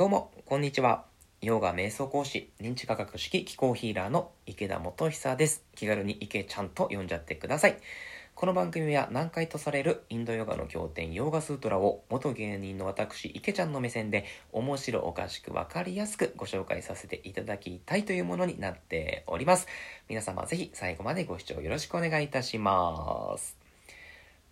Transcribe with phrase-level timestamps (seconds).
[0.00, 1.04] どうも、こんにちは。
[1.42, 5.62] ヨガ瞑想講師、認知科学式気候ヒーラーの池田元久です。
[5.74, 7.76] 気軽に池ちゃんと呼んじゃってください。
[8.34, 19.66] この番組は難解とされるインドヨガの経典ヨーガスートラを元芸人の私池ちゃんの目線で面白おかしくわかりやすくご紹介させていただきたいというものになっております。
[20.08, 23.59] 皆様ぜひ最後までご視聴よろしくお願いいたします。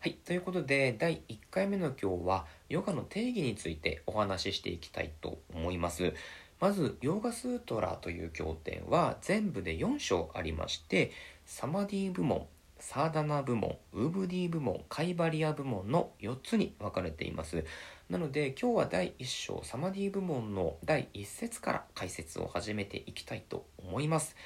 [0.00, 0.12] はい。
[0.12, 6.14] ということで、第1回目の今日は、ヨガの定義についてお話ししていきたいと思います。
[6.60, 11.10] まず、ヨガスートラという経典は全部で4章ありまして、
[11.46, 12.46] サマディ部門、
[12.78, 17.64] サーダナ部門、ウーブディ部門、カイバリア部門の4つに分かれています。
[18.08, 24.36] なので、今日は第1章、サマディ部門の第1節から解説を始めていきたいと思います。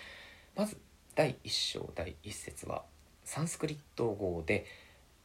[0.56, 0.78] まず、
[1.14, 2.84] 第1章、第1節は、
[3.23, 4.64] サンスクリット語で、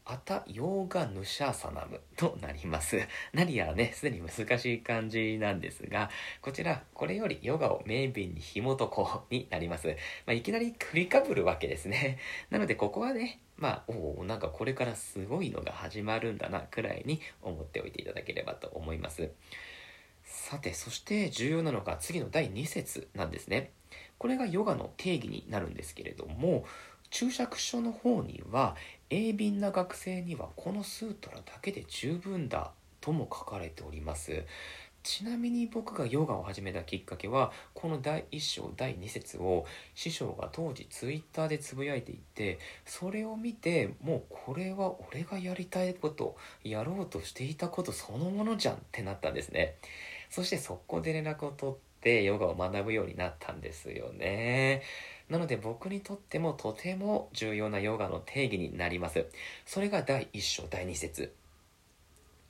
[0.09, 2.97] アタヨーガヌシャーサナムとなります。
[3.33, 6.09] 何やらね、すでに難しい漢字なんですが、
[6.41, 9.89] こちら、これよりヨガを名便に紐解こうになります。
[10.25, 12.19] まあ、いきなり振りかぶるわけですね。
[12.49, 19.29] なので、ここはね、まあ、おお、なんかこれからすごいのが始まるんだな、くらいに思っておいていただければと思います。
[20.23, 23.71] さて、そして重要なのが次の第2節なんですね。
[24.17, 26.65] これがヨガの定義になるんですけれども、
[27.09, 28.75] 注釈書の方には
[29.09, 34.43] 鋭敏な学生にはこのスートラだけで十分だとも書かれております。
[35.07, 49.75] ちなみに僕がヨガを始めたきっかけはこの第1章第2節を師匠が当時ツイッターでつぶやいていてそれを見てもうこれは俺がやりたいことやろうとしていたことそのものじゃんってなったんですね。
[50.29, 51.75] そして速攻で連絡を取っ
[52.07, 54.81] てヨガを学ぶようになったんですよね
[55.29, 59.25] なので僕にとってもとても重要なヨガの定義になります。
[59.65, 61.33] それが第1章第2節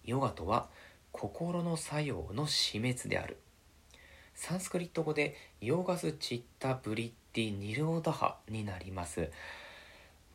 [0.05, 0.69] ヨガとは
[1.11, 3.37] 心の作用の死滅である。
[4.35, 9.31] サンスクリット語でヨガスチッタブリッティニローダハになります。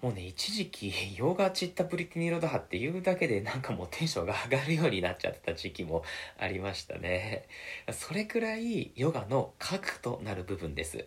[0.03, 6.03] もうね、一時期、ヨーガチッタブリティニローダハって言うだけでなんかもうテンションが上がるようになっちゃってた時期も
[6.41, 7.47] ありましたね。
[7.93, 11.07] それくらいヨガの核となる部分です。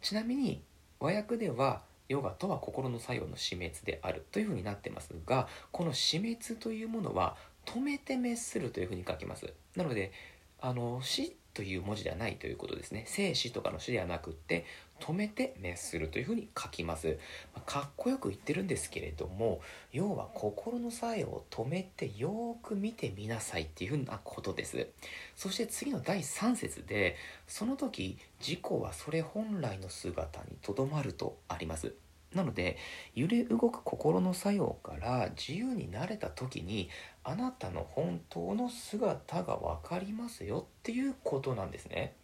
[0.00, 0.62] ちなみに
[0.98, 7.36] 和訳ではヨガとは心の作用の死滅であるというふうになってますがこの死滅というものは
[7.66, 10.12] 止めて滅するというふうに書きますなので
[10.60, 13.04] あの死という文字ではないということですね。
[13.06, 14.66] 生死とかの死ではなくって
[15.00, 17.18] 止めて滅するというふうに書きます、
[17.54, 19.60] まあかっこよく言ってるんですけれども
[19.92, 24.88] 要は心の作用を止めてよーく見てみなさいっていうふうなことです。
[25.36, 27.16] そして次の第3節で
[27.46, 31.94] その時自己はそれ本来の姿にとどまるとあります。
[32.34, 32.76] なので
[33.14, 36.88] 揺れ動く心の作用から自由になれた時に
[37.22, 42.14] あなたの本当の姿が分かりますよっていうことなんですね。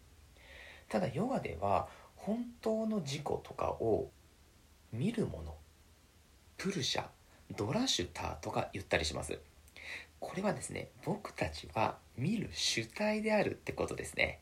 [0.89, 4.09] ただヨガでは本当の自己とかを
[4.91, 5.55] 見るもの
[6.57, 7.05] プルシャ
[7.55, 9.39] ドラシュターとか言ったりします。
[10.19, 14.39] これはですね僕たちは見る主体であるってことですね。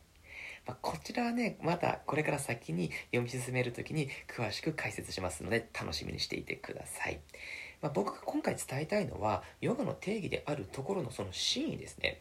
[0.70, 7.18] まあ、こちらはねまたこれから先に読み進める時に詳しく解説しますので楽しみにしていてください、
[7.82, 12.20] まあ、僕が今回伝えたいのはヨガの定義であるところのその真意ですね。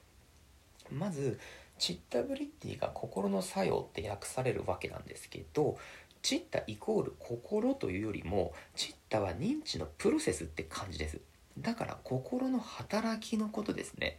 [0.91, 1.39] まず
[1.77, 5.77] チッタブリッティが心の作用って訳されるわけなんですけど
[6.23, 11.19] チッタイコール心というよりもチッタは認知のプロセスって感じです。
[11.59, 14.17] だから心の働きのことですね。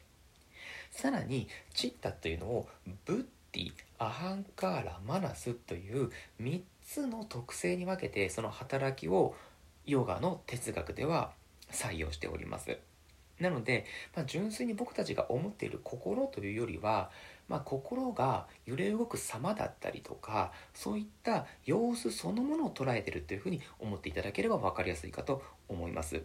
[0.92, 2.68] さらにチッタというのを
[3.04, 9.34] ブッティアハンカーラマナスという3つの特性に分けてその働きを
[9.86, 11.32] ヨガの哲学では
[11.70, 12.78] 採用しております。
[13.40, 17.10] なので、まあ、純粋に僕たちが思っている心というよりは、
[17.48, 26.22] まあ、心が揺れ動く様だったりとかそういった様子そのものを捉えているというふうに思っていただければ分かりやすいかと思います。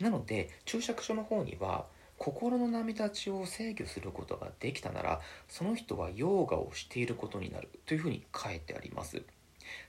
[0.00, 1.86] なので注釈書の方には
[2.18, 9.22] 心の波立ちを制御することができたならその人はヨーガをしていることになるというふうに書いてあります。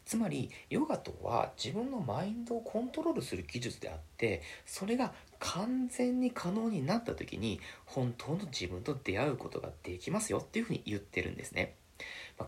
[0.06, 11.76] つまりヨガとは自分のマインドをコントロールする技術であってそれが完全に可能になった時に本当の自分と出会うことができますよっていうふうに言ってるんですね。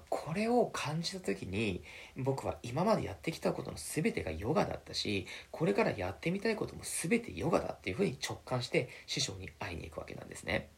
[0.09, 1.81] これを感じた時に
[2.17, 10.69] 僕は今までやってきたことの全てがヨガだったしこれからやってみたいことも全てヨガだっていうふうに直感して師匠に会いに行くわけなんですね。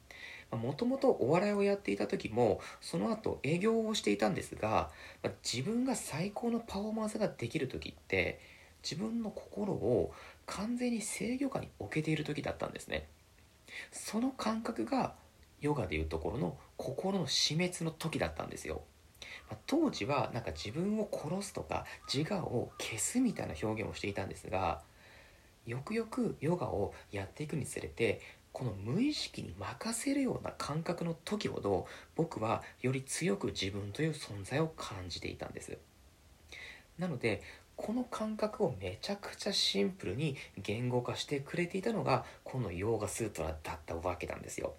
[0.51, 4.89] もともとお笑いをやっていた時もその後営業をしていたんですが
[5.49, 8.39] 自分が最高のパフォーマンスができる時って
[8.83, 10.11] 自分の心を
[10.45, 13.07] 完全に制御下に置けている時だったんですね。
[13.91, 15.13] その感覚が
[15.61, 18.81] ヨガでいうところの心の死滅の時だったんですよ。
[19.67, 24.81] 当時はなんか自分を殺すとか自我を消すみたいな表現をしていたんですが
[25.65, 28.21] よくよくヨガをやっていくにつれて
[28.53, 31.85] この無意識に任せるような感覚の時ほど
[32.15, 35.77] 僕はより強く自分という存在を感じていたんです
[36.97, 37.41] なので
[37.77, 44.73] この感覚をめちゃくちゃシンプルに言語化してくれていたのがこのヨーガスートラだったわけなんですよ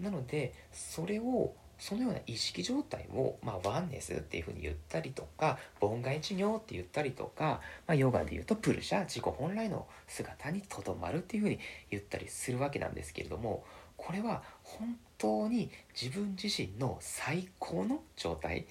[0.00, 11.58] なのでそれをそのような意識状態を、まあ、ワンネスっていうふうに言ったりとか凡外治療って言ったりとか、まあ、ヨガで言うとプルシャ自己本来の姿にとどまるっていうふうに
[11.90, 13.64] 言ったりするわけなんですけれども
[13.96, 15.70] これは本当に
[16.00, 18.66] 自分自身の最高の状態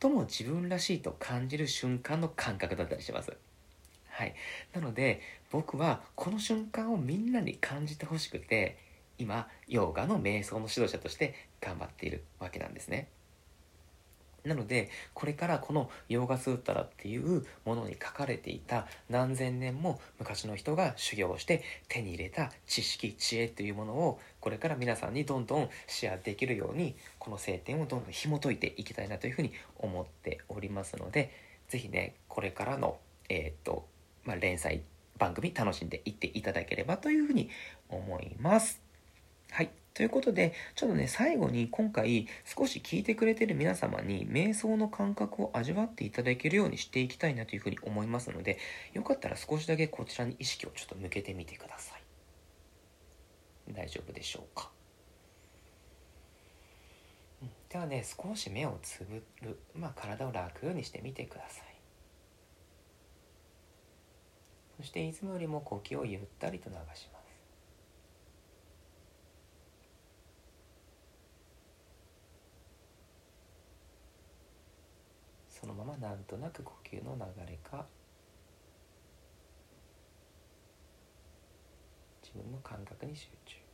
[0.00, 3.36] 最も自分らしいと感じる瞬間の感覚だったりします。
[4.08, 4.34] はい、
[4.72, 5.20] なので
[5.50, 8.78] 僕はこの瞬間をみんなに感じてほしくて
[9.18, 13.08] 今ヨガの瞑想の指導者として頑張っているわけなんですね。
[14.46, 31.32] なのでこれからこのヨーガスータラっていうものに書かれていた何千年も昔の人が修行して手に入れた知識知恵というものをこれから皆さんにどんどんシェアできるようにこの聖典をどんどん紐解いていきたいなというふうに思っておりますので
[31.68, 32.98] 是非ねこれからの
[33.28, 33.86] えー、っと、
[34.24, 34.82] まあ、連載
[35.18, 37.50] 番組楽しんでいっていただければというふうに
[37.88, 38.85] 思います。
[39.50, 39.70] はい。
[39.94, 48.58] ということで、ちょっとね、最後に今回少し聞いてくれてる皆様に瞑想の感覚を味わっていただけるようにしていきたいなというふうに思いますので、
[48.92, 52.02] よかったら少しだけこちらに意識をちょっと向けてみてください。
[53.72, 54.70] 大丈夫でしょうか？
[57.68, 61.66] ではね、少し目をつぶる、まあ、体を楽にしてみてください。
[64.76, 67.15] そしていつもよりも呼吸をゆったりと流します。
[75.66, 77.84] そのままなんとなく呼吸の流れか
[82.22, 83.65] 自分の感覚に集中。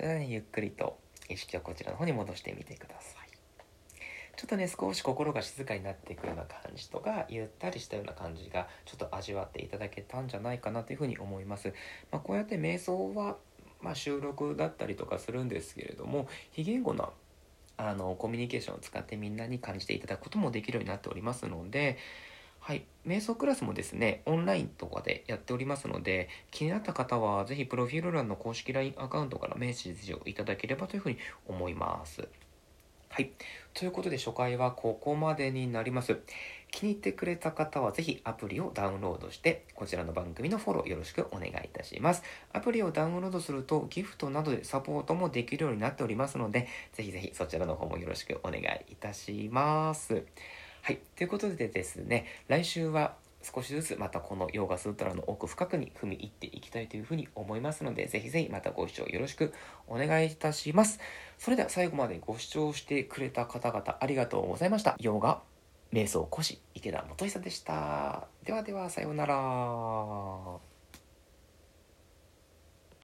[0.00, 0.98] それでは、ね、ゆっくりと
[1.28, 3.28] 意識をこちらの方に戻してみてください。
[4.34, 11.74] ちょっとね、少し心が静かになっていくような感じとか、ゆったりしたような感じが、ちょっと味わっていただけたんじゃないかなというふうに思います。
[12.10, 13.36] まあ、こうやって瞑想は、
[13.82, 17.10] まあ、収録だったりとかするんですけれども、非言語な
[17.76, 21.98] あのコミュニケーションを使ってみんなに感じていただくこともできるようになっておりますので、
[22.60, 22.84] はい。
[23.06, 31.16] 瞑想クラスもですね、オンラインとかでやっておりますので、気になった方は、ぜひプロフィール欄の公式 LINE アカウントからメッセージをいただければというふうに
[31.48, 32.28] 思います。
[33.08, 33.32] はい。
[33.74, 36.18] ということで、初回はここまでになります。
[36.70, 42.22] 気に入ってくれた方は、ぜひアプリをダウンロードして、こちらの番組のフォローよろしくお願いいたします。
[42.52, 50.22] アプリをダウンロードすると、ギフトなどでサポートもできるようになっておりますので、ぜひぜひそちらの方もよろしくお願いいたします。
[50.82, 50.98] はい。
[51.16, 59.52] ということでですね、来週は少しずつまたこのヨーガスートラの奥深くに踏み入っていきたいというふうに思いますので、ぜひぜひまたご視聴よろしく
[59.88, 61.00] お願いいたします。
[61.38, 64.96] それでは最後までご視聴してくれた方々ありがとうございました。
[64.98, 65.42] ヨーガ
[65.92, 68.28] 瞑想講師池田元久でした。
[68.44, 70.69] ではではさようなら。